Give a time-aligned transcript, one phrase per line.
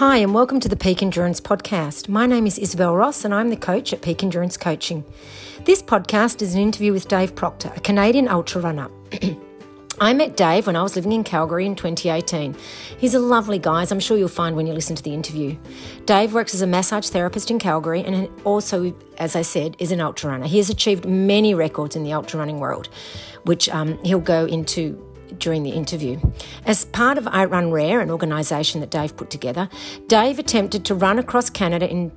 [0.00, 2.08] Hi, and welcome to the Peak Endurance Podcast.
[2.08, 5.04] My name is Isabel Ross, and I'm the coach at Peak Endurance Coaching.
[5.66, 8.88] This podcast is an interview with Dave Proctor, a Canadian ultra runner.
[10.00, 12.56] I met Dave when I was living in Calgary in 2018.
[12.96, 15.54] He's a lovely guy, as I'm sure you'll find when you listen to the interview.
[16.06, 20.00] Dave works as a massage therapist in Calgary and also, as I said, is an
[20.00, 20.46] ultra runner.
[20.46, 22.88] He has achieved many records in the ultra running world,
[23.42, 24.98] which um, he'll go into
[25.38, 26.20] during the interview.
[26.66, 29.68] As part of Outrun Rare, an organisation that Dave put together,
[30.06, 32.10] Dave attempted to run across Canada in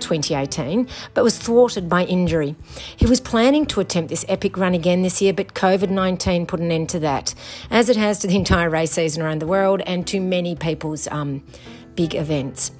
[0.00, 2.56] 2018, but was thwarted by injury.
[2.96, 6.60] He was planning to attempt this epic run again this year, but COVID 19 put
[6.60, 7.34] an end to that,
[7.70, 11.06] as it has to the entire race season around the world and to many people's
[11.08, 11.42] um,
[11.94, 12.72] big events.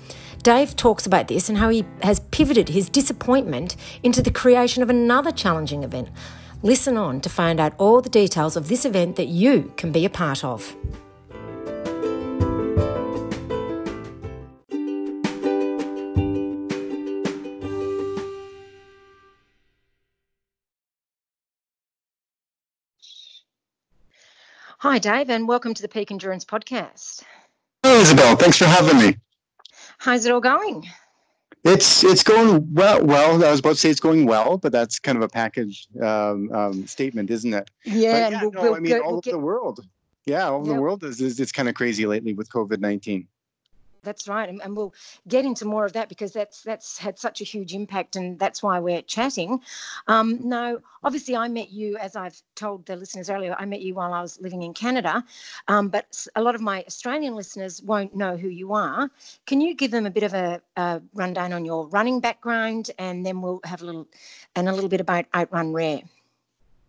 [0.42, 4.88] Dave talks about this and how he has pivoted his disappointment into the creation of
[4.88, 6.08] another challenging event,
[6.62, 10.04] Listen on to find out all the details of this event that you can be
[10.04, 10.76] a part of.
[24.80, 27.22] Hi, Dave, and welcome to the Peak Endurance Podcast.
[27.82, 28.36] Hello, Isabel.
[28.36, 29.16] Thanks for having me.
[29.96, 30.86] How's it all going?
[31.64, 33.04] It's it's going well.
[33.04, 35.88] Well, I was about to say it's going well, but that's kind of a package
[36.02, 37.70] um, um, statement, isn't it?
[37.84, 39.32] Yeah, yeah we'll, no, we'll I mean, all we'll over get...
[39.32, 39.86] the world.
[40.24, 40.76] Yeah, all over yeah.
[40.76, 43.28] the world is, is it's kind of crazy lately with COVID nineteen.
[44.02, 44.94] That's right, and, and, we'll
[45.28, 48.62] get into more of that because that's that's had such a huge impact, and that's
[48.62, 49.60] why we're chatting.
[50.06, 53.54] Um, now, obviously, I met you as I've told the listeners earlier.
[53.58, 55.24] I met you while I was living in Canada,
[55.68, 59.10] um, but a lot of my Australian listeners won't know who you are.
[59.46, 63.24] Can you give them a bit of a, a rundown on your running background, and
[63.24, 64.08] then we'll have a little
[64.56, 66.02] and a little bit about Outrun Rare.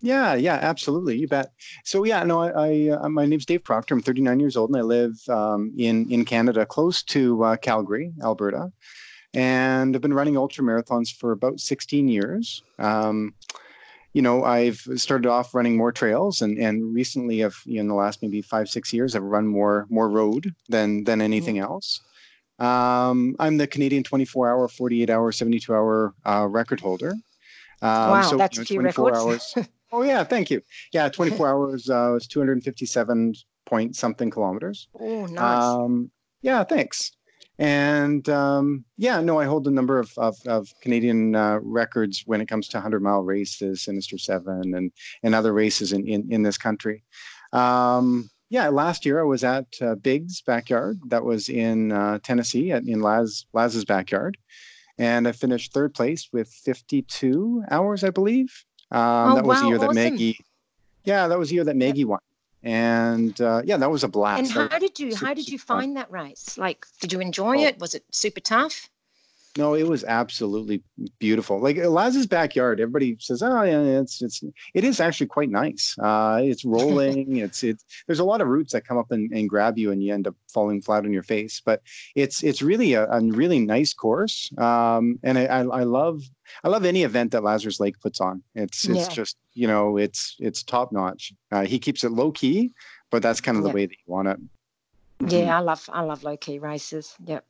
[0.02, 1.18] Yeah, yeah, absolutely.
[1.18, 1.52] You bet.
[1.84, 3.94] So yeah, no, I, I uh, my name's Dave Proctor.
[3.94, 8.12] I'm 39 years old, and I live um, in in Canada, close to uh, Calgary,
[8.24, 8.72] Alberta,
[9.34, 12.64] and I've been running ultra marathons for about 16 years.
[12.80, 13.36] Um,
[14.14, 17.88] you know, I've started off running more trails, and and recently, I've you know, in
[17.88, 21.72] the last maybe five six years, I've run more more road than than anything mm-hmm.
[21.72, 22.02] else.
[22.58, 27.12] Um, I'm the Canadian 24 hour, 48 hour, 72 hour uh, record holder.
[27.82, 29.56] Um, wow, so, that's you know, 24 hours.
[29.92, 30.62] Oh yeah, thank you.
[30.94, 33.34] Yeah, 24 hours uh, was 257
[33.66, 34.88] point something kilometers.
[35.00, 35.64] Oh, nice.
[35.64, 37.12] Um, yeah, thanks.
[37.60, 42.42] And um, yeah, no, I hold a number of of, of Canadian uh, records when
[42.42, 44.92] it comes to 100 mile races, Sinister Seven, and
[45.22, 47.04] and other races in in, in this country.
[47.54, 51.00] Um, yeah, last year I was at uh, Big's backyard.
[51.08, 54.38] That was in uh, Tennessee, at, in Laz Laz's backyard,
[54.98, 58.66] and I finished third place with 52 hours, I believe.
[58.92, 59.96] Um, oh, that was wow, the year that awesome.
[59.96, 60.40] Maggie.
[61.06, 62.20] Yeah, that was the year that Maggie won,
[62.62, 64.40] and uh, yeah, that was a blast.
[64.40, 66.58] And how did you how did you find that race?
[66.58, 67.68] Like, did you enjoy oh.
[67.68, 67.80] it?
[67.80, 68.91] Was it super tough?
[69.58, 70.82] No, it was absolutely
[71.20, 71.60] beautiful.
[71.60, 75.96] Like Laz's backyard, everybody says, "Oh, yeah, it's it's it is actually quite nice.
[76.00, 77.38] Uh, it's rolling.
[77.38, 80.02] it's it's there's a lot of roots that come up and, and grab you, and
[80.02, 81.62] you end up falling flat on your face.
[81.64, 81.82] But
[82.16, 86.24] it's it's really a, a really nice course, um, and I, I, I love
[86.64, 88.42] I love any event that Lazarus Lake puts on.
[88.56, 89.14] It's it's yeah.
[89.14, 91.34] just you know it's it's top notch.
[91.52, 92.72] Uh, he keeps it low key,
[93.10, 93.70] but that's kind of yeah.
[93.70, 94.40] the way that you want it.
[95.28, 95.52] Yeah, mm-hmm.
[95.52, 97.16] I love I love low key races.
[97.26, 97.46] Yep.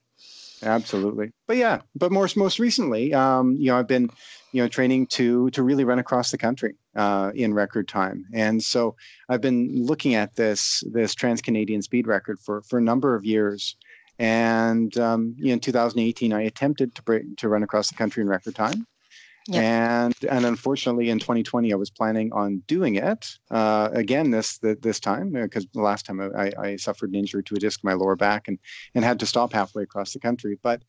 [0.63, 4.11] Absolutely, but yeah, but most most recently, um, you know, I've been,
[4.51, 8.63] you know, training to to really run across the country uh, in record time, and
[8.63, 8.95] so
[9.27, 13.25] I've been looking at this this Trans Canadian speed record for for a number of
[13.25, 13.75] years,
[14.19, 18.21] and um, you know, in 2018, I attempted to break, to run across the country
[18.21, 18.85] in record time,
[19.53, 24.99] and and unfortunately, in 2020, I was planning on doing it uh, again this this
[24.99, 27.87] time because uh, the last time I, I, suffered an injury to a disc in
[27.87, 28.59] my lower back and
[28.95, 30.59] and had to stop halfway across the country.
[30.61, 30.83] But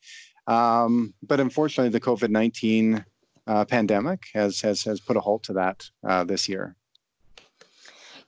[0.46, 3.04] um, but unfortunately, the COVID 19
[3.46, 6.76] uh, pandemic has has has put a halt to that uh, this year.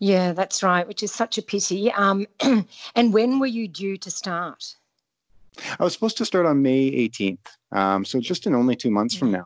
[0.00, 1.93] Yeah, that's right, which is such a pity.
[1.93, 2.26] Um,
[2.94, 4.75] and when were you due to start?
[5.79, 9.14] I was supposed to start on May 18th, um, so just in only two months
[9.14, 9.44] from now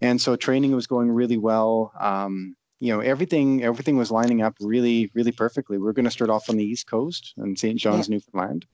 [0.00, 1.92] and so training was going really well.
[1.98, 5.78] Um, you know, everything everything was lining up really, really perfectly.
[5.78, 7.78] We are going to start off on the east coast in St.
[7.78, 8.16] John's, yeah.
[8.16, 8.66] Newfoundland,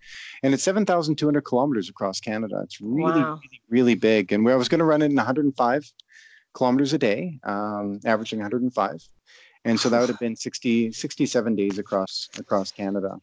[0.43, 2.61] and it's seven thousand two hundred kilometers across Canada.
[2.65, 3.41] It's really, wow.
[3.43, 4.33] really, really big.
[4.33, 5.91] And I was going to run it in one hundred and five
[6.55, 9.01] kilometers a day, um, averaging one hundred and five,
[9.65, 13.17] and so that would have been 60, 67 days across across Canada.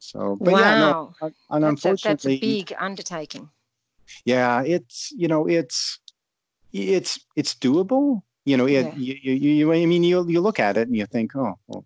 [0.00, 0.58] So, but wow.
[0.58, 1.14] yeah, no,
[1.50, 3.50] and that's unfortunately, a, that's a big undertaking.
[4.24, 6.00] Yeah, it's you know it's
[6.72, 8.22] it's it's doable.
[8.44, 8.94] You know, it, yeah.
[8.96, 11.84] you, you, you, I mean, you you look at it and you think, oh, well,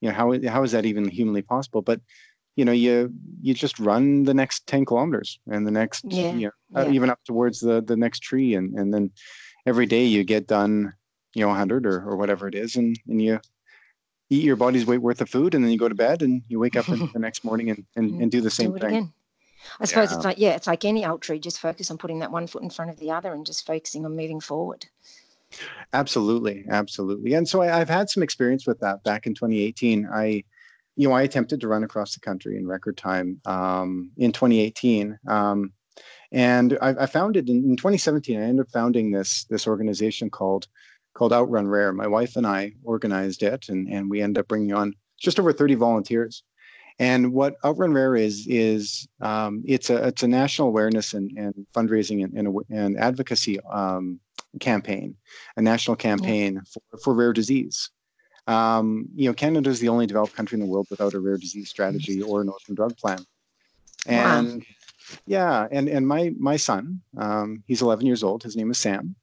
[0.00, 1.82] you know, how how is that even humanly possible?
[1.82, 2.00] But
[2.58, 6.46] you know you you just run the next 10 kilometers and the next Yeah, you
[6.46, 6.92] know, uh, yeah.
[6.92, 9.12] even up towards the the next tree and and then
[9.64, 10.92] every day you get done
[11.34, 13.38] you know 100 or, or whatever it is and and you
[14.28, 16.58] eat your body's weight worth of food and then you go to bed and you
[16.58, 19.12] wake up the next morning and, and, and do the same do thing again.
[19.80, 20.16] I suppose Yeah.
[20.16, 21.38] it's like yeah, it's like any ultra.
[21.38, 24.04] Just focus on putting that one foot in front of the other and just focusing
[24.04, 24.86] on moving forward.
[25.92, 27.34] Absolutely, absolutely.
[27.34, 29.02] And so I, I've had some experience with that.
[29.02, 30.44] Back in 2018, I,
[30.96, 35.18] you know, I attempted to run across the country in record time um, in 2018,
[35.26, 35.72] um,
[36.32, 38.38] and I, I founded in, in 2017.
[38.38, 40.66] I ended up founding this this organization called
[41.14, 41.92] called Outrun Rare.
[41.92, 45.52] My wife and I organized it, and and we ended up bringing on just over
[45.52, 46.42] 30 volunteers.
[46.98, 51.54] And what Outrun Rare is is um, it's a it's a national awareness and, and
[51.74, 54.18] fundraising and, and, and advocacy um,
[54.58, 55.14] campaign,
[55.56, 57.90] a national campaign for, for rare disease.
[58.48, 61.36] Um, you know, Canada is the only developed country in the world without a rare
[61.36, 63.18] disease strategy or an orphan drug plan.
[64.08, 64.38] Wow.
[64.38, 64.64] And
[65.26, 68.42] yeah, and and my my son, um, he's 11 years old.
[68.42, 69.14] His name is Sam.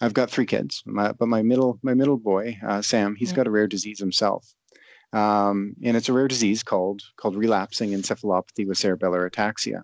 [0.00, 3.36] I've got three kids, my, but my middle my middle boy, uh, Sam, he's Yeah.
[3.36, 4.46] got a rare disease himself,
[5.12, 9.82] um, and it's a rare disease called called relapsing encephalopathy with cerebellar ataxia.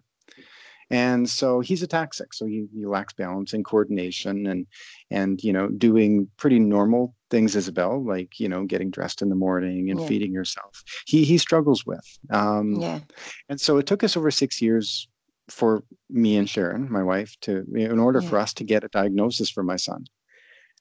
[0.91, 4.67] And so he's ataxic, so he, he lacks balance and coordination, and
[5.11, 9.35] and you know doing pretty normal things, Isabel, like you know getting dressed in the
[9.35, 10.07] morning and Yeah.
[10.07, 10.83] feeding yourself.
[11.07, 12.07] He he struggles with.
[12.31, 13.01] Um, Yeah.
[13.49, 15.09] and so it took us over six years
[15.49, 18.29] for me and Sharon, my wife, to in order Yeah.
[18.29, 20.05] for us to get a diagnosis for my son.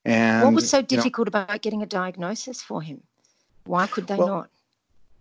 [0.03, 3.03] And what was so you know, difficult about getting a diagnosis for him?
[3.65, 4.49] Why could they Well, not?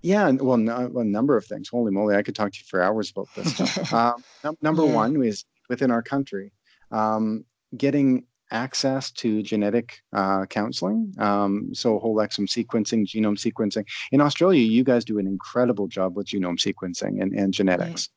[0.02, 1.68] yeah, well, no, a number of things.
[1.68, 3.92] Holy moly, I could talk to you for hours about this stuff.
[3.92, 4.94] um, num- number Yeah.
[4.94, 6.52] one is within our country,
[6.90, 7.44] um,
[7.76, 11.14] getting access to genetic uh, counseling.
[11.18, 13.86] Um, so whole exome sequencing, genome sequencing.
[14.10, 18.08] In Australia, you guys do an incredible job with genome sequencing and, and genetics.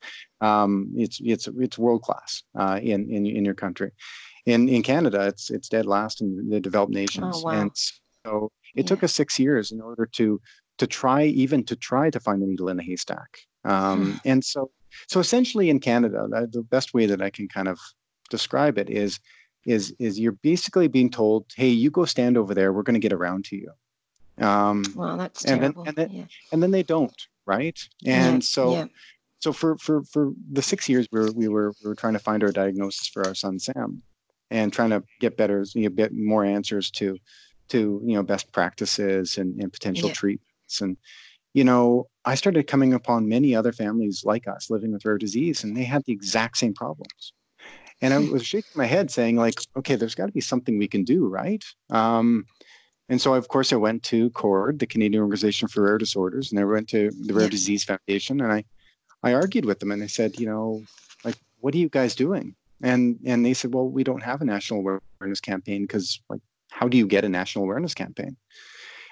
[0.41, 3.91] Um, it's it's it's world class uh, in, in in your country.
[4.47, 7.35] In in Canada, it's it's dead last in the developed nations.
[7.37, 7.51] Oh, wow.
[7.61, 7.71] And
[8.25, 10.39] so it took us six years in order to
[10.79, 13.39] to try even to try to find the needle in the haystack.
[13.65, 14.71] Um, and so
[15.07, 17.79] so essentially in Canada, the, best way that I can kind of
[18.29, 19.19] describe it is
[19.65, 22.73] is is you're basically being told, hey, you go stand over there.
[22.73, 23.71] We're going to get around to you.
[24.45, 25.83] Um, Well, that's and then- terrible.
[25.87, 26.25] and then- yeah.
[26.51, 27.15] and then they don't,
[27.45, 27.79] right?
[28.05, 28.85] And Yeah, so yeah.
[29.39, 32.19] so for for for the six years we were we were we were trying to
[32.19, 34.01] find our diagnosis for our son Sam,
[34.49, 37.17] and trying to get better, you know, get more answers to
[37.73, 40.15] to you know best practices and, and potential Yeah.
[40.21, 40.97] treatments and
[41.53, 45.63] you know I started coming upon many other families like us living with rare disease
[45.63, 47.33] and they had the exact same problems.
[48.01, 50.87] And I was shaking my head saying like, okay, there's got to be something we
[50.87, 51.63] can do, right?
[51.89, 52.45] Um,
[53.09, 56.59] and so, of course, I went to CORD, the Canadian Organization for Rare Disorders, and
[56.59, 57.49] I went to the Rare Yeah.
[57.49, 58.65] Disease Foundation, and I,
[59.23, 60.83] I argued with them, and I said, you know,
[61.23, 62.55] like, what are you guys doing?
[62.81, 64.79] And and they said, well, we don't have a national
[65.21, 66.41] awareness campaign because, like,
[66.73, 68.35] how do you get a national awareness campaign?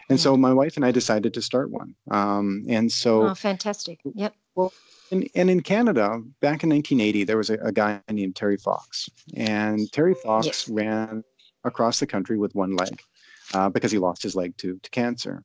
[0.09, 1.95] And so my wife and I decided to start one.
[2.09, 3.99] Um, and so Oh, fantastic.
[4.13, 4.33] Yep.
[4.55, 4.73] Well,
[5.11, 9.09] and, and in Canada, back in 1980, there was a, a guy named Terry Fox.
[9.35, 10.69] And Terry Fox Yes.
[10.69, 11.23] ran
[11.63, 12.99] across the country with one leg
[13.53, 15.43] uh, because he lost his leg to, to cancer.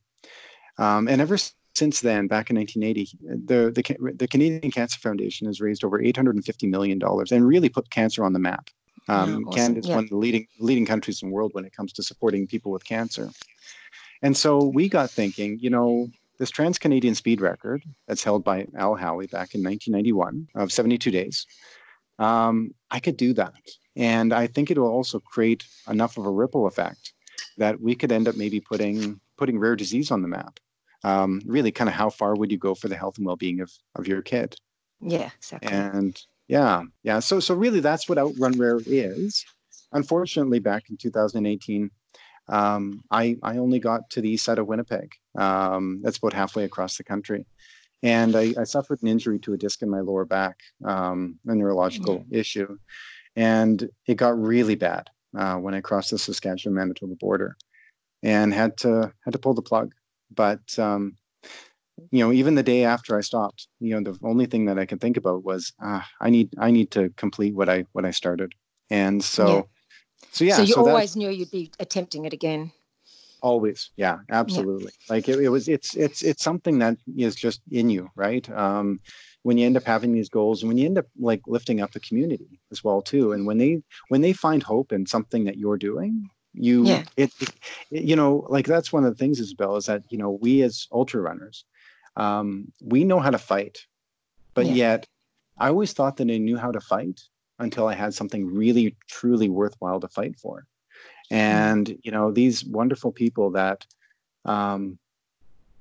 [0.78, 1.36] Um, and ever
[1.76, 6.68] since then, back in 1980, the, the, the Canadian Cancer Foundation has raised over $850
[6.68, 6.98] million
[7.30, 8.70] and really put cancer on the map.
[9.08, 9.52] Um, Yeah, awesome.
[9.52, 9.94] Canada is Yeah.
[9.96, 12.72] one of the leading, leading countries in the world when it comes to supporting people
[12.72, 13.30] with cancer.
[14.22, 16.08] And so we got thinking, you know,
[16.38, 21.10] this Trans Canadian speed record that's held by Al Howie back in 1991 of 72
[21.10, 21.46] days,
[22.18, 23.54] um, I could do that.
[23.94, 27.12] And I think it will also create enough of a ripple effect
[27.56, 30.58] that we could end up maybe putting putting rare disease on the map.
[31.04, 33.60] Um, really, kind of how far would you go for the health and well being
[33.60, 34.56] of, of your kid?
[35.00, 35.70] Yeah, exactly.
[35.70, 37.18] And yeah, yeah.
[37.18, 39.44] So so really, that's what Outrun Rare is.
[39.92, 41.90] Unfortunately, back in 2018,
[42.48, 45.12] um, I I only got to the east side of Winnipeg.
[45.36, 47.46] Um, that's about halfway across the country,
[48.02, 51.54] and I, I suffered an injury to a disc in my lower back, um, a
[51.54, 52.78] neurological issue,
[53.34, 57.56] and it got really bad uh, when I crossed the Saskatchewan-Manitoba border,
[58.22, 59.92] and had to had to pull the plug.
[60.32, 61.16] But um,
[62.10, 64.86] you know, even the day after I stopped, you know, the only thing that I
[64.86, 68.10] could think about was ah, I need I need to complete what I what I
[68.10, 68.52] started,
[68.90, 69.46] and so.
[69.48, 69.62] Yeah.
[70.32, 72.72] So yeah, so you so always knew you'd be attempting it again.
[73.42, 77.90] always yeah absolutely like it, it was it's it's it's something that is just in
[77.90, 78.98] you right um
[79.42, 81.92] when you end up having these goals and when you end up like lifting up
[81.92, 85.58] the community as well too and when they when they find hope in something that
[85.58, 87.04] you're doing you Yeah.
[87.16, 87.50] it, it
[87.90, 90.86] you know like that's one of the things isabel is that you know we as
[90.90, 91.64] ultra runners
[92.16, 93.86] um we know how to fight
[94.54, 94.72] but yeah.
[94.72, 95.06] yet
[95.58, 97.20] I always thought that I knew how to fight
[97.58, 100.66] until I had something really, truly worthwhile to fight for.
[101.30, 101.34] Mm-hmm.
[101.34, 103.86] And, you know, these wonderful people that
[104.44, 104.98] um,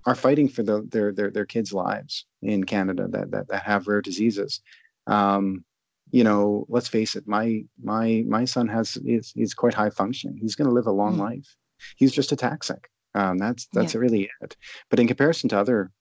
[0.05, 3.87] are fighting for the, their, their, their kids' lives in Canada that, that, that have
[3.87, 4.61] rare diseases.
[5.07, 5.65] Um,
[6.11, 10.37] you know, let's face it, my, my, my son has, is, is quite high functioning.
[10.37, 11.21] He's going to live a long mm.
[11.21, 11.55] life.
[11.97, 12.85] He's just ataxic.
[13.15, 13.99] Um, that's, that's yeah.
[13.99, 14.55] really it.
[14.89, 15.91] But in comparison to other,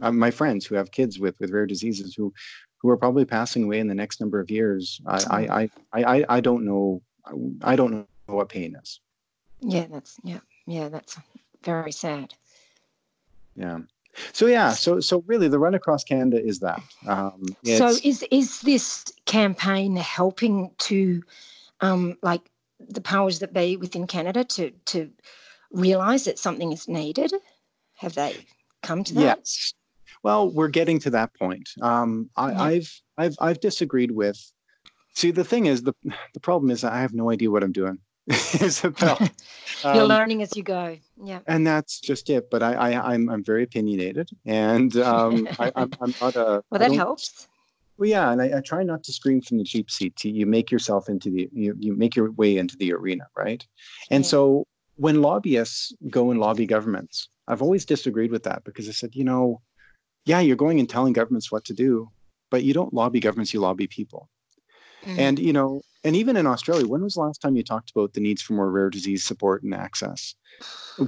[0.00, 2.32] uh, my friends who have kids with, with rare diseases who,
[2.78, 5.00] who are probably passing away in the next number of years.
[5.06, 7.02] I, I, I, I, I don't know.
[7.62, 9.00] I don't know what pain is.
[9.60, 11.18] Yeah, that's yeah, yeah, that's
[11.64, 12.34] very sad.
[13.56, 13.80] Yeah.
[14.32, 16.80] So yeah, so so really, the run across Canada is that.
[17.06, 21.22] Um, so is is this campaign helping to,
[21.80, 25.10] um, like the powers that be within Canada to to
[25.72, 27.32] realize that something is needed?
[27.96, 28.36] Have they
[28.82, 29.38] come to that?
[29.38, 29.74] Yes.
[30.26, 31.70] Well, we're getting to that point.
[31.80, 32.62] Um, I, yeah.
[32.62, 34.36] I've I've I've disagreed with.
[35.14, 35.94] See, the thing is, the
[36.34, 37.98] the problem is I have no idea what I'm doing.
[38.60, 39.18] Isabel.
[39.84, 40.98] You're um, learning as you go.
[41.22, 41.38] Yeah.
[41.46, 42.50] And that's just it.
[42.50, 46.64] But I, I I'm I'm very opinionated, and um, I, am I'm not a.
[46.70, 47.46] Well, that helps.
[47.96, 50.24] Well, yeah, and I, I, try not to scream from the cheap seat.
[50.24, 53.64] You make yourself into the you you make your way into the arena, right?
[54.10, 54.30] And yeah.
[54.30, 54.66] so
[54.96, 59.22] when lobbyists go and lobby governments, I've always disagreed with that because I said, you
[59.22, 59.60] know,
[60.26, 62.10] yeah, you're going and telling governments what to do,
[62.50, 64.28] but you don't lobby governments, you lobby people.
[65.04, 65.18] Mm.
[65.18, 68.12] And, you know, and even in Australia, when was the last time you talked about
[68.12, 70.34] the needs for more rare disease support and access?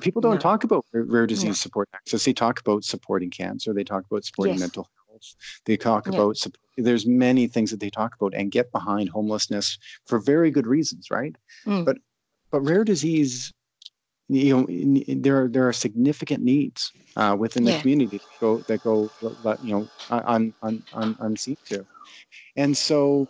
[0.00, 0.40] People don't no.
[0.40, 1.52] talk about rare disease no.
[1.52, 2.24] support access.
[2.24, 3.72] They talk about supporting cancer.
[3.72, 4.60] They talk about supporting yes.
[4.60, 5.22] mental health.
[5.64, 6.14] They talk yeah.
[6.14, 6.36] about
[6.76, 11.10] there's many things that they talk about and get behind homelessness for very good reasons,
[11.10, 11.34] right?
[11.66, 11.84] Mm.
[11.84, 11.98] But
[12.50, 13.52] but rare disease
[14.28, 17.80] you know there are there are significant needs uh, within the yeah.
[17.80, 19.10] community that go that go
[19.60, 21.86] you know un, un, un, unseen to
[22.56, 23.28] and so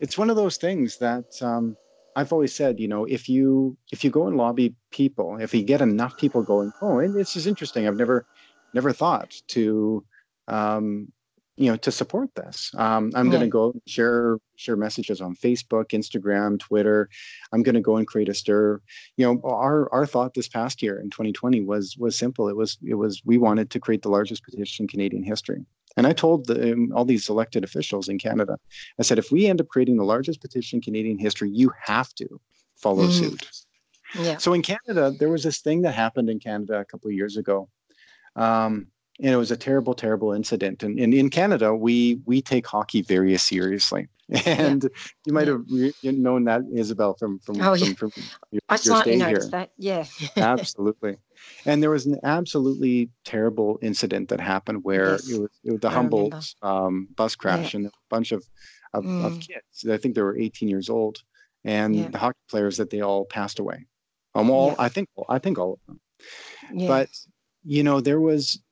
[0.00, 1.76] it's one of those things that um,
[2.16, 5.62] I've always said you know if you if you go and lobby people if you
[5.62, 8.26] get enough people going oh and this is interesting I've never
[8.72, 10.04] never thought to
[10.48, 11.12] um,
[11.56, 12.70] you know to support this.
[12.76, 17.08] Um, i'm going to go share share messages on facebook instagram twitter.
[17.52, 18.80] I'm going to go and create a stir.
[19.16, 22.48] You know our our thought this past year in 2020 was was simple.
[22.48, 25.64] It was it was we wanted to create the largest petition in canadian history.
[25.96, 28.56] And i told the, um, all these elected officials in canada
[28.98, 32.14] i said if we end up creating the largest petition in canadian history you have
[32.14, 32.40] to
[32.76, 33.12] follow mm.
[33.12, 33.50] suit.
[34.18, 34.38] Yeah.
[34.38, 37.36] so in canada there was this thing that happened in canada a couple of years
[37.36, 37.68] ago.
[38.36, 38.86] Um,
[39.20, 40.82] and it was a terrible, terrible incident.
[40.82, 44.08] And, and in Canada, we we take hockey very seriously.
[44.46, 44.88] And yeah.
[45.26, 45.62] you might have
[46.02, 47.94] known that Isabel from from, oh, from, yeah.
[47.94, 48.12] from
[48.50, 49.60] your, I slightly noticed here.
[49.60, 49.70] that.
[49.76, 51.18] Yeah, absolutely.
[51.66, 55.28] And there was an absolutely terrible incident that happened where yes.
[55.28, 57.80] it, was, it was the I Humboldt um, bus crash yeah.
[57.80, 58.42] and a bunch of
[58.94, 59.26] of, mm.
[59.26, 59.86] of, kids.
[59.90, 61.22] I think they were 18 years old,
[61.64, 63.86] and the hockey players that they all passed away.
[64.34, 66.00] Um, all I think I think all of them.
[66.88, 67.10] But
[67.64, 68.62] you know there was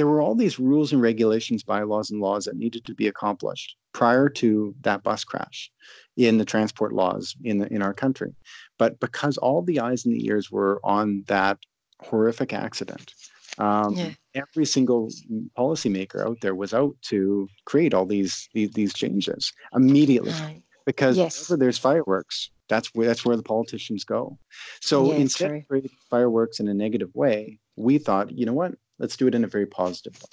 [0.00, 3.76] there were all these rules and regulations, bylaws and laws that needed to be accomplished
[3.92, 5.70] prior to that bus crash
[6.16, 8.34] in the transport laws in the, in our country.
[8.78, 11.58] But because all the eyes and the ears were on that
[12.00, 13.12] horrific accident,
[13.58, 14.12] um, yeah.
[14.34, 15.10] every single
[15.58, 20.32] policymaker out there was out to create all these these, these changes immediately.
[20.32, 20.62] Right.
[20.86, 21.46] Because yes.
[21.50, 24.38] whenever there's fireworks, that's where that's where the politicians go.
[24.80, 25.58] So yeah, instead true.
[25.58, 28.72] of creating fireworks in a negative way, we thought, you know what?
[29.00, 30.28] Let's do it in a very positive way.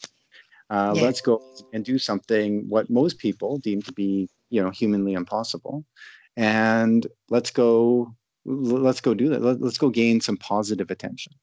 [0.70, 1.02] Uh, yeah.
[1.02, 1.42] Let's go
[1.74, 5.86] and do something what most people deem to be, you know, humanly impossible,
[6.36, 8.14] and let's go.
[8.46, 9.42] Let's go do that.
[9.42, 11.34] Let, us go gain some positive attention.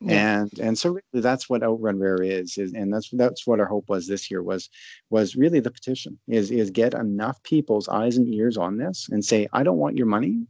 [0.00, 0.40] Yeah.
[0.40, 3.66] And and so really that's what Outrun Rare is, is and that's that's what our
[3.66, 4.68] hope was this year was
[5.10, 9.24] was really the petition is is get enough people's eyes and ears on this and
[9.24, 10.46] say I don't want your money,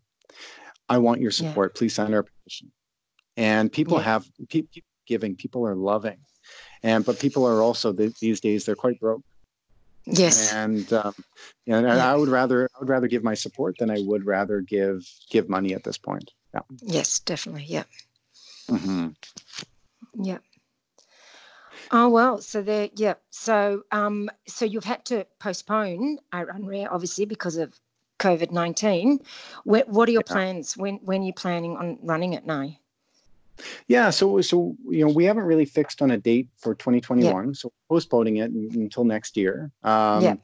[0.88, 1.73] I want your support.
[1.75, 1.78] Yeah.
[1.78, 2.73] Please sign our petition.
[3.37, 4.04] And people yeah.
[4.04, 4.71] have people
[5.06, 5.37] giving.
[5.37, 6.18] People are loving,
[6.82, 9.23] and but people are also these days they're quite broke.
[10.04, 10.52] Yes.
[10.52, 11.14] And um,
[11.66, 12.12] and yeah.
[12.12, 15.49] I would rather I would rather give my support than I would rather give give
[15.49, 16.32] money at this point.
[16.54, 16.61] Yeah.
[16.82, 17.66] Yes, definitely.
[17.68, 17.85] Yeah.
[18.68, 19.09] Mm-hmm.
[20.23, 20.38] Yeah.
[21.90, 23.14] Oh well, so there, yeah.
[23.30, 27.78] So, um, so you've had to postpone Outrun Rare, obviously, because of
[28.18, 29.21] COVID nineteen.
[29.64, 30.32] What, what are your yeah.
[30.32, 30.76] plans?
[30.76, 32.71] When when are you planning on running it now?
[33.88, 37.52] Yeah, so so you know we haven't really fixed on a date for 2021, yeah.
[37.54, 39.71] so postponing it until next year.
[39.83, 40.35] Um, yeah.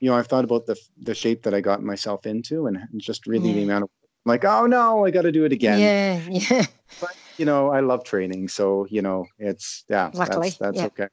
[0.00, 3.26] You know, I've thought about the the shape that I got myself into, and just
[3.26, 3.54] really yeah.
[3.56, 3.90] the amount of
[4.24, 5.80] like, oh no, I got to do it again.
[5.80, 6.66] Yeah, yeah.
[7.00, 10.86] But you know, I love training, so you know, it's yeah, Luckily, that's, that's yeah.
[10.86, 11.08] okay.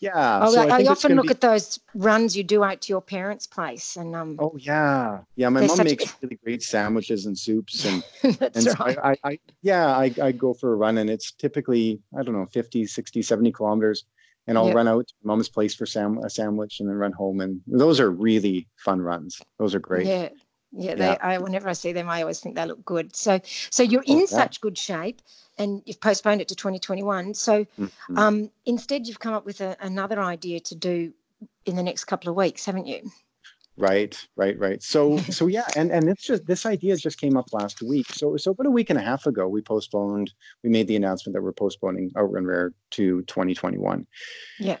[0.00, 0.40] Yeah.
[0.42, 2.80] Oh, so I, I think it's often look be- at those runs you do out
[2.82, 5.48] to your parents' place, and um, Oh yeah, yeah.
[5.48, 8.02] My mom such makes really great sandwiches and soups, and
[8.40, 8.96] and so right.
[9.02, 12.34] I, I, I yeah, I, I go for a run, and it's typically I don't
[12.34, 14.04] know 50, 60, 70 kilometers,
[14.46, 14.74] and I'll Yeah.
[14.74, 17.98] run out to mom's place for sam- a sandwich, and then run home, and those
[17.98, 19.40] are really fun runs.
[19.58, 20.06] Those are great.
[20.06, 20.28] Yeah.
[20.72, 21.18] Yeah, they, Yeah.
[21.20, 23.16] I whenever I see them, I always think they look good.
[23.16, 24.26] So, so you're in Oh, yeah.
[24.26, 25.22] such good shape,
[25.56, 27.34] and you've postponed it to 2021.
[27.34, 27.90] So, Mhm.
[28.16, 31.12] um, instead, you've come up with a, another idea to do
[31.64, 33.10] in the next couple of weeks, haven't you?
[33.78, 34.82] Right, right, right.
[34.82, 38.12] So, so yeah, and and it's just this idea just came up last week.
[38.12, 40.32] So, so about a week and a half ago, we postponed.
[40.62, 44.06] We made the announcement that we're postponing Outrun Rare to 2021.
[44.58, 44.78] Yeah.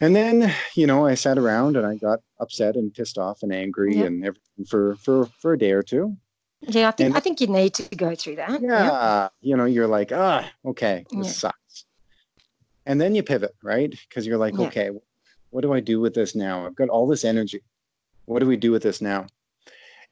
[0.00, 3.52] And then, you know, I sat around and I got upset and pissed off and
[3.52, 4.04] angry Yeah.
[4.06, 6.16] and everything for for for a day or two.
[6.60, 8.60] Yeah, I think And- I think you need to go through that.
[8.60, 11.32] Yeah, you know, you're like, ah, okay, this Yeah.
[11.32, 11.84] sucks.
[12.86, 13.90] And then you pivot, right?
[14.08, 14.66] Because you're like, Yeah.
[14.66, 14.90] okay,
[15.50, 16.66] what do I do with this now?
[16.66, 17.60] I've got all this energy.
[18.24, 19.26] What do we do with this now?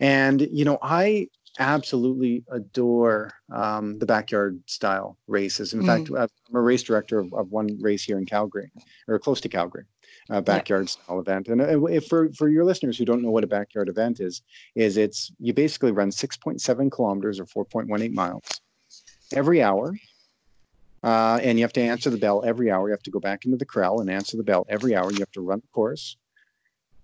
[0.00, 5.72] And you know, I absolutely adore um, the backyard style races.
[5.74, 8.70] In fact, I'm a race director of, of one race here in Calgary,
[9.08, 9.84] or close to Calgary,
[10.30, 11.48] a backyard style event.
[11.48, 14.42] And if for for your listeners who don't know what a backyard event is,
[14.74, 18.44] is it's you basically run 6.7 kilometers or 4.18 miles
[19.32, 19.94] every hour.
[21.04, 22.86] Uh, and you have to answer the bell every hour.
[22.86, 25.10] You have to go back into the corral and answer the bell every hour.
[25.10, 26.16] You have to run the course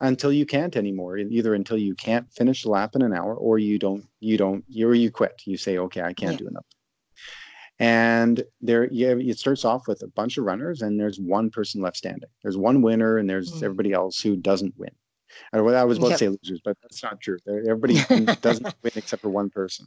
[0.00, 1.18] until you can't anymore.
[1.18, 4.64] Either until you can't finish the lap in an hour, or you don't, you don't,
[4.68, 5.42] you or you quit.
[5.44, 6.38] You say, okay, I can't Yeah.
[6.38, 6.66] do enough.
[7.80, 11.80] And there, yeah, it starts off with a bunch of runners, and there's one person
[11.80, 12.28] left standing.
[12.42, 13.62] There's one winner, and there's Mm.
[13.62, 14.90] everybody else who doesn't win.
[15.52, 16.18] I was I was about Yep.
[16.18, 17.38] to say losers, but that's not true.
[17.46, 17.94] Everybody
[18.42, 19.86] doesn't win except for one person.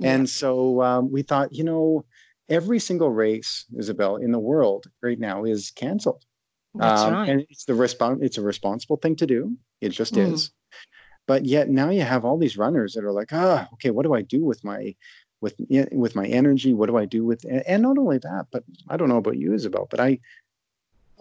[0.00, 0.14] Yeah.
[0.14, 2.04] And so um, we thought, you know,
[2.48, 6.24] every single race, Isabel, in the world right now is canceled.
[6.74, 7.28] That's Um, right.
[7.28, 9.56] And it's the respon it's a responsible thing to do.
[9.80, 10.32] It just Mm.
[10.34, 10.52] is.
[11.26, 14.14] But yet now you have all these runners that are like, ah, okay, what do
[14.14, 14.94] I do with my
[15.40, 15.54] with
[15.92, 16.74] with my energy?
[16.74, 19.36] What do I do with and and not only that, but I don't know about
[19.38, 20.18] you, Isabel, but I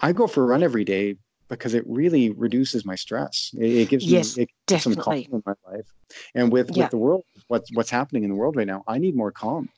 [0.01, 1.17] I go for a run every day
[1.49, 3.51] because it really reduces my stress.
[3.57, 5.87] It, it gives Yes, me it gives some calm in my life.
[6.35, 6.83] And with Yeah.
[6.83, 9.69] with the world, what's what's happening in the world right now, I need more calm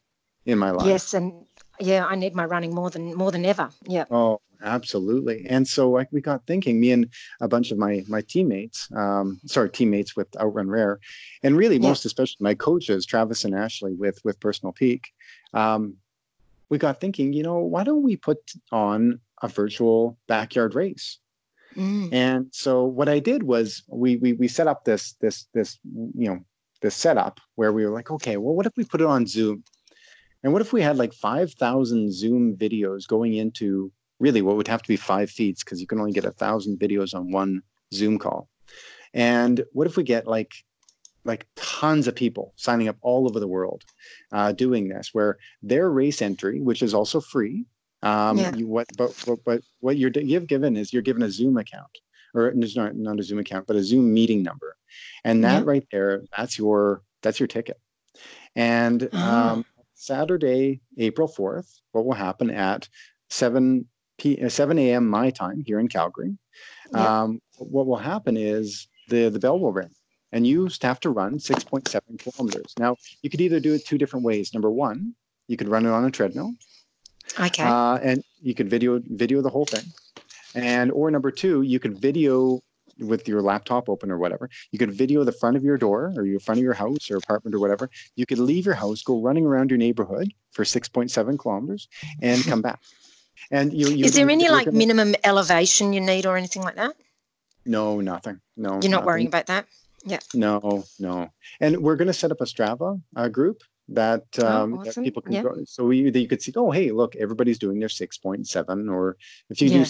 [0.45, 0.87] in my life.
[0.87, 1.45] Yes, and
[1.81, 3.69] yeah, I need my running more than more than ever.
[3.87, 4.05] Yeah.
[4.09, 5.45] Oh, absolutely.
[5.47, 7.07] And so like we got thinking, me and
[7.41, 10.99] a bunch of my my teammates, um, sorry, teammates with Outrun Rare,
[11.43, 11.89] and really Yeah.
[11.89, 15.09] most especially my coaches, Travis and Ashley with with Personal Peak.
[15.53, 15.97] Um,
[16.69, 18.37] we got thinking, you know, why don't we put
[18.71, 21.19] on a virtual backyard race?
[21.75, 22.13] Mm.
[22.13, 25.79] And so what I did was we we we set up this this this
[26.17, 26.39] you know
[26.81, 29.63] this setup where we were like, okay, well, what if we put it on Zoom?
[30.43, 34.67] And what if we had like five thousand Zoom videos going into really what would
[34.67, 37.61] have to be five feeds because you can only get a thousand videos on one
[37.93, 38.47] Zoom call.
[39.13, 40.51] And what if we get like
[41.23, 43.83] like tons of people signing up all over the world
[44.31, 47.65] uh, doing this, where their race entry, which is also free,
[48.01, 48.55] um, Yeah.
[48.55, 51.91] you, what but, but but what you're you've given is you're given a Zoom account,
[52.33, 54.75] or not not a Zoom account, but a Zoom meeting number,
[55.23, 55.69] and that Yeah.
[55.71, 57.79] right there, that's your that's your ticket.
[58.55, 59.51] And Ah.
[59.53, 59.65] um,
[60.01, 62.89] Saturday, April fourth, what will happen at
[63.29, 63.85] seven
[64.17, 65.07] p uh, seven a.m.
[65.07, 66.37] my time here in Calgary?
[66.93, 67.21] Yeah.
[67.21, 69.93] Um, what will happen is the the bell will ring,
[70.31, 72.73] and you have to run six point seven kilometers.
[72.79, 74.53] Now you could either do it two different ways.
[74.53, 75.13] Number one,
[75.47, 76.53] you could run it on a treadmill,
[77.39, 77.63] Okay.
[77.63, 79.85] uh, and you could video video the whole thing.
[80.55, 82.61] And or number two, you could video
[83.01, 84.49] with your laptop open or whatever.
[84.71, 87.17] You could video the front of your door or your front of your house or
[87.17, 87.89] apartment or whatever.
[88.15, 91.87] You could leave your house, go running around your neighborhood for six point seven kilometers,
[92.21, 92.79] and come back.
[93.49, 96.75] And you, you Is there any like gonna- minimum elevation you need or anything like
[96.75, 96.95] that?
[97.65, 98.39] No, nothing.
[98.57, 99.65] No, You're not worrying about that?
[100.05, 100.19] Yeah.
[100.33, 101.29] No, no.
[101.59, 105.21] And we're going to set up a Strava uh, group that, Oh, um, that people
[105.21, 105.43] can Yeah.
[105.43, 105.55] go.
[105.65, 108.91] So you, that you could see, oh, hey, look, everybody's doing their 6.7.
[108.91, 109.17] Or
[109.49, 109.77] if you Yeah.
[109.79, 109.85] do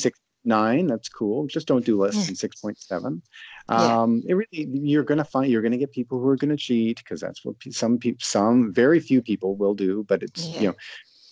[0.46, 1.48] 6.9, that's cool.
[1.48, 2.26] Just don't do less Yeah.
[2.26, 3.22] than 6.7.
[3.70, 4.02] Yeah.
[4.02, 6.58] Um, it really, you're going to find, you're to get people who are going to
[6.58, 10.04] cheat because that's what some people, some very few people will do.
[10.08, 10.60] But it's, Yeah.
[10.62, 10.76] you know,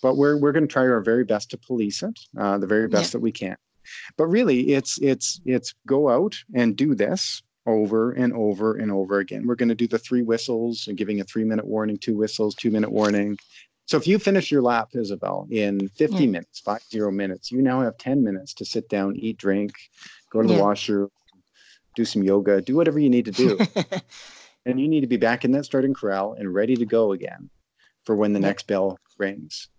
[0.01, 2.87] but we're, we're going to try our very best to police it, uh, the very
[2.87, 3.57] best that we can.
[4.17, 9.17] But really, it's it's it's go out and do this over and over and over
[9.19, 9.47] again.
[9.47, 12.53] We're going to do the three whistles and giving a three minute warning, two whistles,
[12.53, 13.37] two minute warning.
[13.89, 16.31] So if you finish your lap, Isabel, in 50 Mm.
[16.33, 19.71] minutes, five zero minutes, you now have 10 minutes to sit down, eat, drink,
[20.31, 20.61] go to the Yeah.
[20.61, 21.09] washroom,
[21.95, 23.57] do some yoga, do whatever you need to do.
[24.67, 27.49] and you need to be back in that starting corral and ready to go again
[28.03, 28.49] for when the Yeah.
[28.49, 29.69] next bell rings.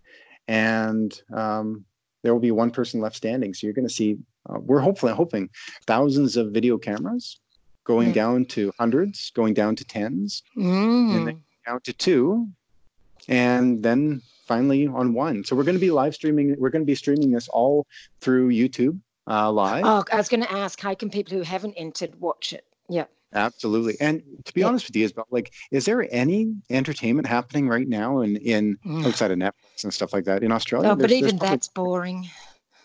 [0.45, 1.85] And um,
[2.21, 3.53] there will be one person left standing.
[3.53, 4.17] So you're going to see
[4.49, 5.49] uh, we're hopefully hoping
[5.87, 7.39] thousands of video cameras
[7.85, 8.13] going Mm.
[8.15, 11.15] down to hundreds, going down to tens, Mm.
[11.15, 12.49] and then down to two,
[13.31, 15.43] and then finally on one.
[15.43, 16.55] So we're going to be live streaming.
[16.59, 17.87] We're going to be streaming this all
[18.19, 19.85] through YouTube uh, live.
[19.85, 22.65] Oh, I was going to ask, how can people who haven't entered watch it?
[22.89, 23.05] Yeah.
[23.33, 23.95] Absolutely.
[24.01, 24.67] And to be Yeah.
[24.67, 29.05] honest with you, Isabel, like, is there any entertainment happening right now in in Mm.
[29.05, 30.89] outside of Netflix and stuff like that in Australia?
[30.89, 32.27] Oh, but even that's boring.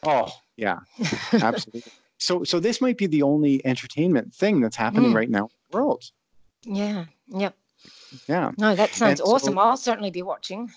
[0.05, 0.79] Oh, yeah,
[1.33, 1.91] absolutely.
[2.19, 5.17] so, so this might be the only entertainment thing that's happening Mm.
[5.17, 6.05] right now in the world.
[6.63, 7.07] yeah.
[7.29, 7.57] Yep.
[8.29, 8.53] Yeah.
[8.59, 9.59] No, that sounds And so- awesome.
[9.59, 10.71] I'll certainly be watching.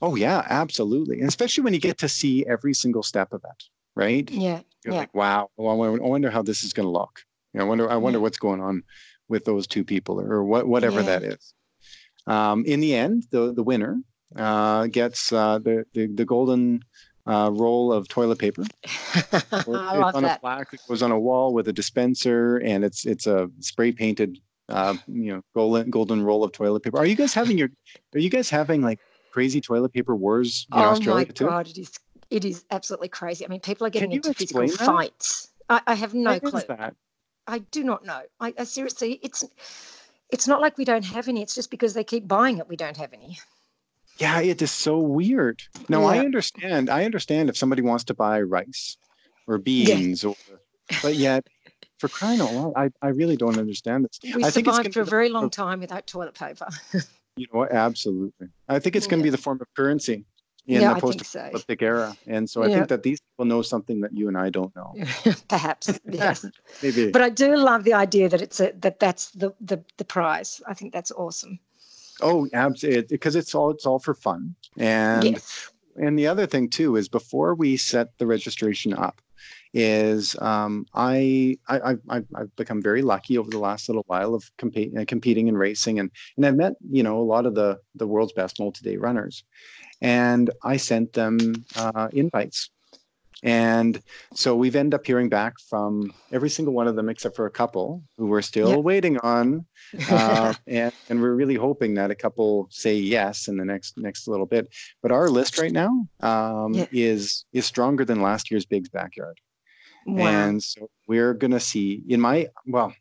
[0.00, 1.18] Oh, yeah, absolutely.
[1.20, 3.64] And especially when you get to see every single step of it,
[3.96, 4.30] right?
[4.30, 4.60] Yeah.
[4.84, 5.00] You're yeah.
[5.00, 5.50] like, wow.
[5.56, 7.20] Well, I wonder- how this is going to look.
[7.52, 7.90] You know, I wonder.
[7.90, 8.22] I wonder Yeah.
[8.22, 8.82] what's going on
[9.28, 11.06] with those two people, or what, whatever Yeah.
[11.18, 11.54] that is.
[12.26, 13.96] Um, in the end, the the winner
[14.36, 16.82] uh, gets uh, the, the the golden
[17.26, 18.64] uh, roll of toilet paper.
[18.84, 20.40] I it's love on a that.
[20.42, 24.38] plaque that goes on a wall with a dispenser, and it's it's a spray painted,
[24.68, 26.98] uh, you know, golden golden roll of toilet paper.
[26.98, 27.68] Are you guys having your?
[28.14, 28.98] Are you guys having like
[29.32, 31.46] crazy toilet paper wars in Oh my Australia too?
[31.46, 31.92] god, it is
[32.30, 33.44] it is absolutely crazy.
[33.44, 34.78] I mean, people are getting into physical that?
[34.78, 35.48] fights.
[35.68, 36.62] I, I have no What is clue.
[36.68, 36.94] that?
[37.46, 38.22] I do not know.
[38.40, 39.44] I, I seriously, it's
[40.30, 41.42] it's not like we don't have any.
[41.42, 43.38] It's just because they keep buying it, we don't have any.
[44.18, 45.62] Yeah, it is so weird.
[45.88, 46.90] Now I understand.
[46.90, 48.96] I understand if somebody wants to buy rice
[49.46, 50.34] or beans, or
[51.02, 51.46] but yet
[51.98, 54.34] for crying out loud, I, I really don't understand this.
[54.34, 56.68] We I think survived for a very long time without toilet paper.
[57.36, 57.68] You know?
[57.70, 58.48] Absolutely.
[58.68, 60.24] I think it's going to be the form of currency
[60.66, 61.38] in yeah, the think so.
[61.38, 62.74] post-apocalyptic era, and so I Yeah.
[62.74, 64.92] think that these people know something that you and I don't know.
[65.48, 66.44] Perhaps, yes.
[66.82, 67.12] Maybe.
[67.12, 70.60] But I do love the idea that it's a, that that's the, the the prize.
[70.66, 71.60] I think that's awesome.
[72.20, 74.56] oh, absolutely, because it's all it's all for fun.
[74.76, 75.70] And yes.
[75.94, 79.22] and the other thing too is before we set the registration up
[79.74, 84.34] is um, I, I I've, I've I've become very lucky over the last little while
[84.34, 87.54] of compete, uh, competing and racing and and I've met you know a lot of
[87.54, 89.44] the the world's best multi-day runners
[90.00, 92.70] and I sent them uh, invites
[93.44, 94.02] and
[94.34, 97.50] so we've ended up hearing back from every single one of them except for a
[97.50, 98.82] couple who we're still Yep.
[98.82, 99.64] waiting on
[100.08, 104.26] uh, and, and we're really hoping that a couple say yes in the next next
[104.26, 104.68] little bit.
[105.02, 106.86] But our list right now um, Yeah.
[106.90, 109.38] is is stronger than last year's Big's backyard,
[110.08, 110.26] wow.
[110.26, 112.02] and so we're gonna see.
[112.08, 112.92] In my well,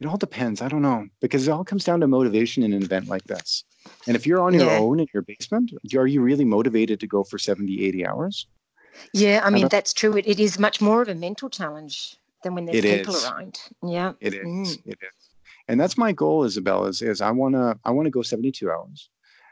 [0.00, 0.62] it all depends.
[0.62, 3.64] I don't know because it all comes down to motivation in an event like this.
[4.06, 4.78] And if you're on your Yeah.
[4.78, 8.46] own in your basement, are you really motivated to go for 70, 80 hours?
[9.12, 10.16] yeah, I mean don't- that's true.
[10.16, 13.24] It, it is much more of a mental challenge than when there's people is.
[13.24, 13.60] around.
[13.82, 14.12] Yeah.
[14.20, 14.46] It is.
[14.46, 14.82] Mm.
[14.86, 15.30] It is.
[15.66, 16.84] And that's my goal, Isabel.
[16.86, 19.08] Is is I wanna I wanna go 72 hours.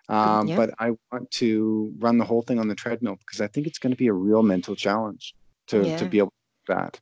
[0.09, 0.57] Um, yeah.
[0.57, 3.79] But I want to run the whole thing on the treadmill because I think it's
[3.79, 5.35] going to be a real mental challenge
[5.69, 7.01] to, to be able to that.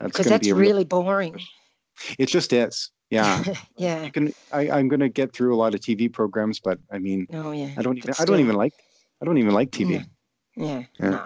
[0.00, 1.40] That's Because going to that's be a real, really boring.
[2.18, 2.90] it just is.
[3.10, 3.42] Yeah.
[3.76, 4.04] yeah.
[4.04, 6.98] you can I, I'm going to get through a lot of TV programs, but I
[6.98, 7.70] mean, Oh yeah.
[7.76, 8.74] I don't even But I don't even like
[9.22, 10.04] I don't even like TV.
[10.56, 10.84] Yeah.
[11.00, 11.10] Yeah.
[11.10, 11.24] No.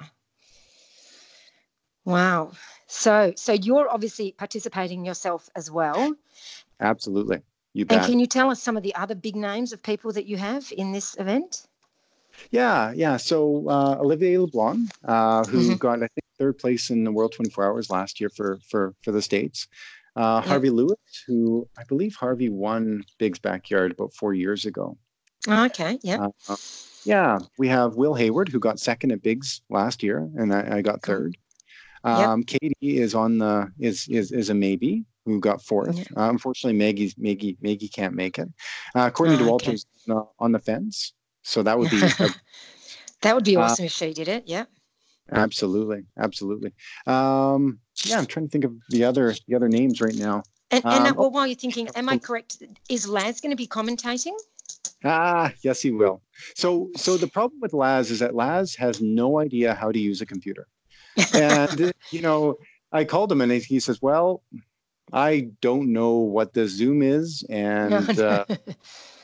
[2.05, 2.53] Wow.
[2.87, 6.17] So so you're obviously participating yourself as well.
[6.81, 7.43] Absolutely.
[7.73, 10.27] You And can you tell us some of the other big names of people that
[10.27, 11.67] you have in this event?
[12.51, 13.17] Yeah, yeah.
[13.17, 15.79] So uh, Olivier Leblanc, uh, who Mhm.
[15.79, 19.13] got I think third place in the World 24 Hours last year for for for
[19.13, 19.69] the states.
[20.17, 20.49] Uh, Yeah.
[20.49, 24.97] Harvey Lewis, who I believe Harvey won Big's backyard about four years ago.
[25.47, 25.99] Okay.
[26.03, 26.27] Yeah.
[26.49, 26.57] Uh,
[27.05, 30.83] yeah, we have Will Hayward, who got second at Big's last year, and I, I
[30.83, 31.37] got third.
[32.05, 32.19] Yep.
[32.29, 35.97] Um, Katie is on the is is is a maybe who got fourth.
[35.99, 36.05] Yeah.
[36.17, 38.49] Uh, unfortunately, Maggie's Maggie Maggie can't make it.
[38.95, 39.73] Uh, Courtney Oh, Dauwalter okay.
[39.75, 42.29] is on the- on the fence, so that would be a
[43.23, 44.45] that would be uh, awesome if she did it.
[44.47, 44.65] Yeah.
[45.33, 46.73] Absolutely, absolutely.
[47.07, 50.43] Um, yeah, I'm trying to think of the other the other names right now.
[50.71, 52.19] And, and uh, um, well, while you're thinking, am I oh.
[52.19, 52.63] correct?
[52.89, 54.35] Is Laz going to be commentating?
[55.05, 56.23] Ah, yes, he will.
[56.55, 60.21] So, so the problem with Laz is that Laz has no idea how to use
[60.21, 60.67] a computer,
[61.35, 62.57] and you know,
[62.93, 64.43] I called him and he says, "Well,
[65.13, 68.45] I don't know what the Zoom is, and uh,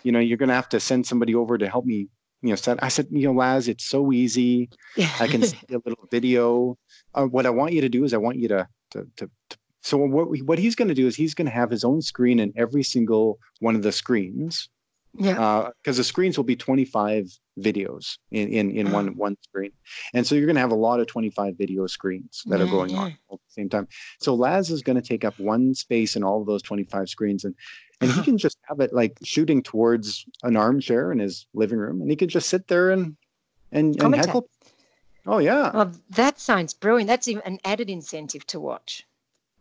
[0.03, 2.09] you know, you're going to have to send somebody over to help me."
[2.43, 2.83] You know, set.
[2.83, 4.69] I said, you know, Laz, it's so easy.
[4.97, 5.11] Yeah.
[5.19, 6.79] I can see a little video.
[7.15, 9.31] Uh, what I want you to do is I want you to to to.
[9.51, 11.85] to so what we, what he's going to do is he's going to have his
[11.85, 14.69] own screen in every single one of the screens
[15.19, 15.69] yeah.
[15.83, 19.73] because the screens will be 25 videos in in, in one one screen,
[20.13, 22.91] and so you're going to have a lot of 25 video screens that are going
[22.91, 22.99] yeah.
[22.99, 23.89] on at the same time.
[24.21, 27.45] So Laz is going to take up one space in all of those 25 screens,
[27.45, 27.55] and
[28.01, 32.01] and he can just have it like shooting towards an armchair in his living room,
[32.01, 33.17] and he can just sit there and
[33.73, 34.49] and, and heckle.
[35.27, 35.71] Oh yeah.
[35.75, 37.09] Well, that sounds brilliant.
[37.09, 39.05] That's even an added incentive to watch.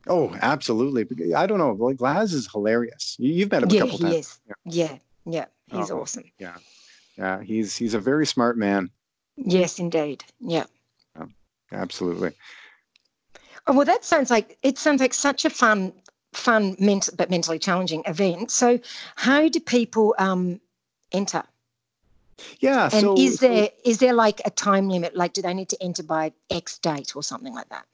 [0.08, 1.34] Oh, absolutely.
[1.34, 1.72] I don't know.
[1.72, 3.16] Like Laz is hilarious.
[3.18, 4.40] You, have met him yeah, a couple times.
[4.48, 4.54] Yeah.
[4.66, 5.46] yeah, yeah.
[5.72, 6.26] He's oh, awesome.
[6.38, 6.58] Yeah,
[7.18, 7.42] yeah.
[7.42, 8.92] He's he's a very smart man.
[9.36, 10.24] Yes, indeed.
[10.40, 10.66] Yeah.
[11.18, 11.26] yeah
[11.72, 12.32] absolutely.
[13.68, 15.92] Oh, well, that sounds like it sounds like such a fun,
[16.36, 18.52] fun, ment- but mentally challenging event.
[18.52, 18.80] So,
[19.16, 20.60] how do people um,
[21.12, 21.44] enter?
[22.60, 22.90] Yeah.
[22.92, 25.16] And so, is there is there like a time limit?
[25.16, 27.86] Like, do they need to enter by X date or something like that?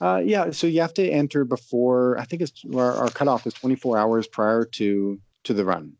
[0.00, 0.50] Uh, yeah.
[0.50, 2.18] So you have to enter before.
[2.18, 5.94] I think it's our, our cutoff is 24 hours prior to to the run.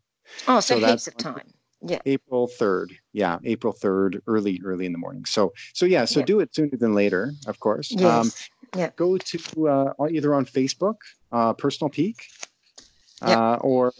[0.47, 1.53] Oh, so, so heaps of time.
[1.81, 1.99] Yeah.
[2.05, 2.91] April 3rd.
[3.13, 5.25] Yeah, April 3rd, early, early in the morning.
[5.25, 6.25] So, so yeah, so yeah.
[6.25, 7.91] do it sooner than later, of course.
[7.91, 8.03] Yes.
[8.03, 8.31] Um,
[8.75, 8.89] yeah.
[8.95, 10.95] Go to uh, either on Facebook,
[11.31, 12.17] uh, Personal Peak,
[13.21, 13.93] uh, or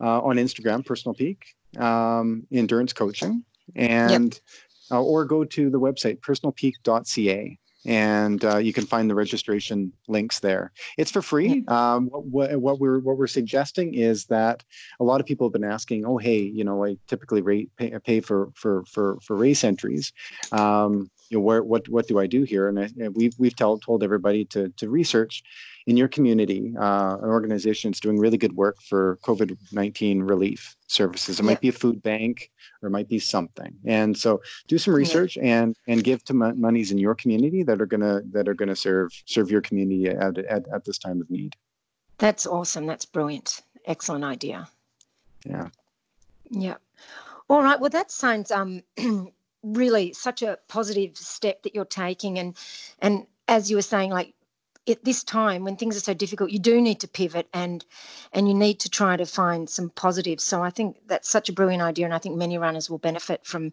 [0.00, 4.42] uh, on Instagram, Personal Peak, um, Endurance Coaching, and yep.
[4.90, 10.40] Uh, or go to the website personalpeak.ca and uh, you can find the registration links
[10.40, 10.72] there.
[10.96, 11.64] It's for free.
[11.68, 14.64] Um, what, what, we're what we're suggesting is that
[15.00, 17.96] a lot of people have been asking, oh hey, you know, I typically rate, pay,
[18.04, 20.12] pay for for for for race entries.
[20.52, 22.68] Um, you know, where what what do I do here?
[22.68, 25.42] And, I, and we've we've told told everybody to to research
[25.86, 30.76] in your community, uh, an organization that's doing really good work for COVID 19 relief
[30.86, 31.40] services.
[31.40, 32.50] It might be a food bank
[32.82, 33.74] or it might be something.
[33.86, 35.62] And so do some research yeah.
[35.62, 39.12] and and give to monies in your community that are gonna that are gonna serve
[39.24, 41.56] serve your community at, at, at this time of need.
[42.18, 42.86] That's awesome.
[42.86, 43.62] That's brilliant.
[43.86, 44.68] Excellent idea.
[45.46, 45.68] Yeah.
[46.50, 46.76] Yeah.
[47.48, 47.80] All right.
[47.80, 48.82] Well, that sounds um
[49.62, 52.38] really such a positive step that you're taking.
[52.38, 52.56] And
[53.00, 54.34] and as you were saying like
[54.88, 57.84] at this time when things are so difficult you do need to pivot and
[58.32, 60.44] and you need to try to find some positives.
[60.44, 63.44] So i think that's such a brilliant idea and i think many runners will benefit
[63.44, 63.72] from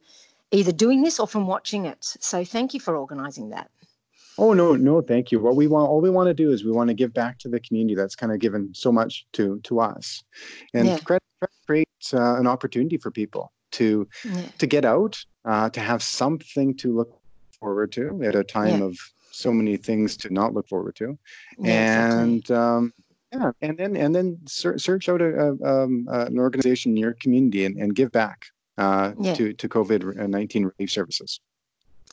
[0.51, 1.97] either doing this or from watching it.
[2.01, 3.69] So thank you for organizing that.
[4.37, 5.39] Oh no no thank you.
[5.39, 7.49] What we want all we want to do is we want to give back to
[7.49, 10.23] the community that's kind of given so much to to us.
[10.73, 10.99] And yeah.
[11.65, 14.45] create uh, an opportunity for people to yeah.
[14.57, 17.19] to get out uh, to have something to look
[17.59, 18.85] forward to at a time yeah.
[18.85, 18.97] of
[19.31, 21.17] so many things to not look forward to,
[21.59, 22.55] yeah, and exactly.
[22.55, 22.93] um,
[23.33, 26.97] yeah, and then and then ser- search out a, a um, uh, an organization in
[26.97, 29.33] your community and, and give back uh, yeah.
[29.33, 31.39] to to COVID nineteen relief services.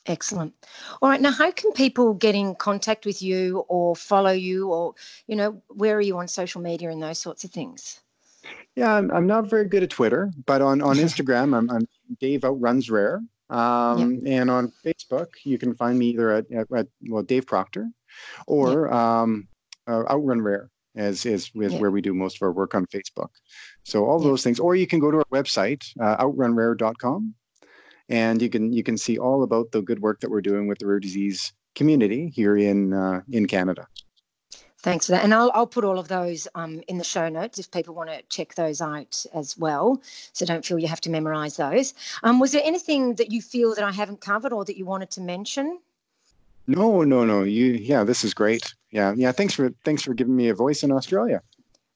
[0.07, 0.53] Excellent.
[1.01, 1.21] All right.
[1.21, 4.95] Now, how can people get in contact with you or follow you, or
[5.29, 8.01] you know, where are you on social media and those sorts of things?
[8.75, 11.87] Yeah, I'm, I'm not very good at Twitter, but on on Instagram, I'm, I'm
[12.20, 13.20] Dave Outruns Rare.
[13.51, 14.22] Um.
[14.27, 17.88] And on Facebook, you can find me either at, at, at well Dave Proctor,
[18.46, 19.48] or um,
[19.87, 21.72] uh, Outrun Rare as is yep.
[21.81, 23.31] where we do most of our work on Facebook.
[23.85, 27.35] So all those things, or you can go to our website uh, outrunrare.com,
[28.09, 30.79] and you can you can see all about the good work that we're doing with
[30.79, 33.87] the rare disease community here in uh, in Canada.
[34.83, 35.23] Thanks for that.
[35.23, 38.11] And I'll, I'll put all of those um, in the show notes if people want
[38.11, 40.03] to check those out as well.
[40.33, 41.95] So don't feel you have to memorize those.
[42.25, 45.11] Um, was there anything that you feel that I haven't covered or that you wanted
[45.12, 45.79] to mention?
[46.66, 47.45] No, no, no.
[47.45, 48.75] You, yeah, this is great.
[48.90, 49.31] Yeah, yeah.
[49.31, 51.42] Thanks for thanks for giving me a voice in Australia.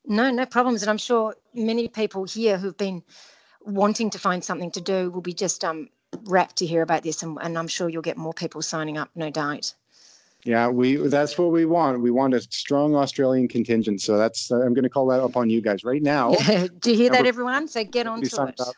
[0.07, 0.83] No, no problems.
[0.83, 3.03] And I'm sure many people here who've been
[3.63, 5.89] wanting to find something to do will be just um,
[6.25, 9.11] rapt to hear about this, and, and I'm sure you'll get more people signing up,
[9.17, 9.75] no doubt.
[10.47, 12.01] Yeah, we that's what we want.
[12.01, 14.01] We want a strong Australian contingent.
[14.01, 16.35] So that's uh, I'm going to call that up on you guys right now.
[16.79, 17.67] Do you hear that, everyone?
[17.67, 18.61] So get on to it.
[18.61, 18.75] Up.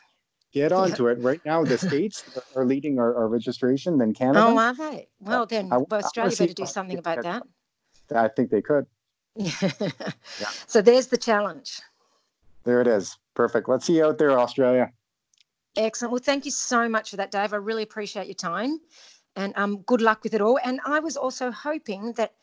[0.51, 1.63] Get on to it right now.
[1.63, 2.23] The states
[2.55, 4.47] are leading our, our, registration, then Canada.
[4.47, 5.09] Oh, are they?
[5.19, 7.43] Well, then I, Australia better do something about that.
[8.15, 8.87] I think they could.
[9.35, 9.51] yeah.
[10.65, 11.81] So there's the challenge.
[12.63, 13.15] There it is.
[13.35, 13.69] Perfect.
[13.69, 14.91] Let's see you out there, Australia.
[15.77, 16.13] Excellent.
[16.13, 17.53] Well, thank you so much for that, Dave.
[17.53, 18.79] I really appreciate your time
[19.35, 20.59] and um, good luck with it all.
[20.63, 22.33] And I was also hoping that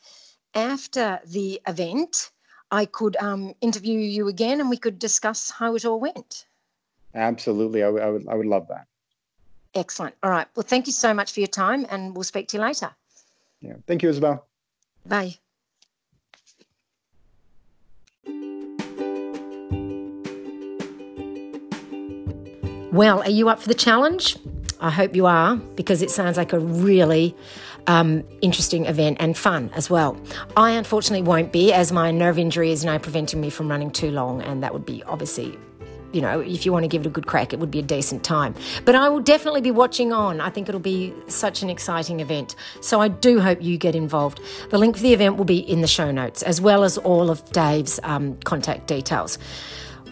[0.54, 2.30] after the event,
[2.70, 6.46] I could um, interview you again and we could discuss how it all went.
[7.14, 7.82] Absolutely.
[7.82, 8.86] I, w- I, would, I would love that.
[9.74, 10.14] Excellent.
[10.22, 10.46] All right.
[10.56, 12.90] Well, thank you so much for your time and we'll speak to you later.
[13.60, 13.74] Yeah.
[13.86, 14.46] Thank you, Isabel.
[15.04, 15.36] Bye.
[22.92, 24.38] Well, are you up for the challenge?
[24.80, 27.34] I hope you are because it sounds like a really
[27.86, 30.20] um, interesting event and fun as well.
[30.56, 34.10] I unfortunately won't be, as my nerve injury is now preventing me from running too
[34.10, 35.58] long, and that would be obviously.
[36.12, 37.82] You know, if you want to give it a good crack, it would be a
[37.82, 38.54] decent time.
[38.86, 40.40] But I will definitely be watching on.
[40.40, 42.54] I think it'll be such an exciting event.
[42.80, 44.40] So I do hope you get involved.
[44.70, 47.28] The link for the event will be in the show notes, as well as all
[47.28, 49.36] of Dave's um, contact details.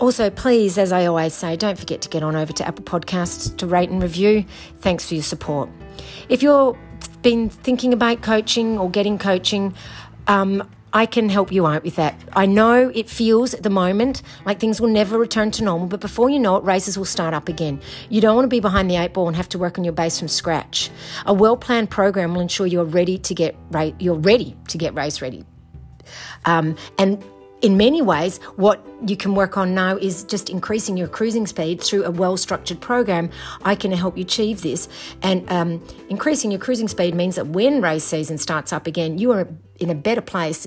[0.00, 3.56] Also, please, as I always say, don't forget to get on over to Apple Podcasts
[3.58, 4.44] to rate and review.
[4.80, 5.68] Thanks for your support.
[6.28, 6.76] If you've
[7.22, 9.74] been thinking about coaching or getting coaching,
[10.26, 12.18] um, I can help you out with that.
[12.34, 16.00] I know it feels at the moment like things will never return to normal, but
[16.00, 17.80] before you know it, races will start up again.
[18.10, 19.92] You don't want to be behind the eight ball and have to work on your
[19.92, 20.90] base from scratch.
[21.26, 23.56] A well planned program will ensure you're ready to get
[23.98, 25.44] you're ready to get race ready.
[26.44, 27.24] Um, and
[27.62, 31.80] in many ways, what you can work on now is just increasing your cruising speed
[31.80, 33.30] through a well structured program.
[33.64, 34.88] I can help you achieve this.
[35.22, 39.32] And um, increasing your cruising speed means that when race season starts up again, you
[39.32, 39.48] are
[39.80, 40.66] in a better place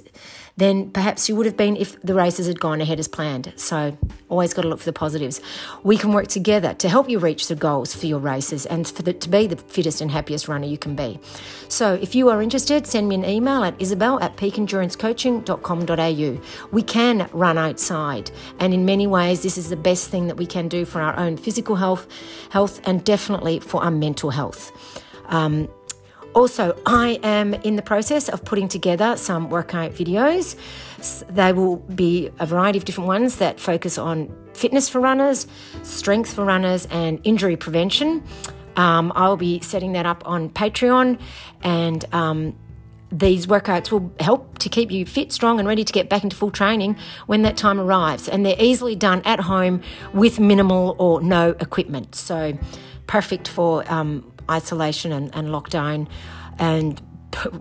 [0.57, 3.53] than perhaps you would have been if the races had gone ahead as planned.
[3.55, 3.95] So,
[4.27, 5.39] always got to look for the positives.
[5.83, 9.03] We can work together to help you reach the goals for your races and for
[9.03, 11.19] the, to be the fittest and happiest runner you can be.
[11.69, 16.41] So, if you are interested, send me an email at isabel at peakendurancecoaching.com.au.
[16.71, 20.47] We can run outside, and in many ways, this is the best thing that we
[20.47, 22.07] can do for our own physical health,
[22.49, 24.71] health, and definitely for our mental health.
[25.27, 25.69] Um,
[26.37, 30.55] also, I am in the process of putting together some workout videos.
[31.29, 35.47] They will be a variety of different ones that focus on fitness for runners,
[35.81, 38.23] strength for runners, and injury prevention.
[38.75, 41.19] Um, I'll be setting that up on Patreon,
[41.63, 42.55] and um,
[43.11, 46.35] these workouts will help to keep you fit, strong, and ready to get back into
[46.35, 48.29] full training when that time arrives.
[48.29, 49.81] And they're easily done at home
[50.13, 52.13] with minimal or no equipment.
[52.13, 52.55] So,
[53.07, 56.07] perfect for um, isolation and, and lockdown
[56.59, 57.01] and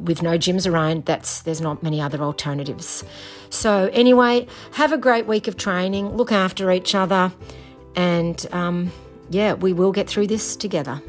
[0.00, 3.04] with no gyms around that's there's not many other alternatives.
[3.50, 7.32] So anyway have a great week of training look after each other
[7.94, 8.92] and um,
[9.30, 11.02] yeah we will get through this together